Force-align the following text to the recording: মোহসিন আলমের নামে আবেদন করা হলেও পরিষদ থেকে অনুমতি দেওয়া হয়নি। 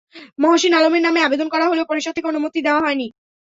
মোহসিন 0.39 0.73
আলমের 0.73 1.03
নামে 1.03 1.19
আবেদন 1.21 1.47
করা 1.49 1.65
হলেও 1.67 1.89
পরিষদ 1.89 2.13
থেকে 2.15 2.29
অনুমতি 2.29 2.59
দেওয়া 2.61 2.83
হয়নি। 2.85 3.07